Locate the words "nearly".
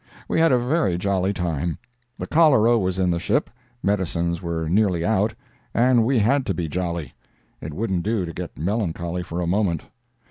4.67-5.05